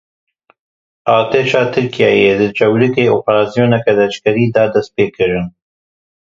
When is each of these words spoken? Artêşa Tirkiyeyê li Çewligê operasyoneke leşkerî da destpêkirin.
Artêşa 1.15 1.61
Tirkiyeyê 1.73 2.31
li 2.39 2.47
Çewligê 2.57 3.05
operasyoneke 3.17 3.93
leşkerî 3.97 4.45
da 4.55 4.63
destpêkirin. 4.73 5.47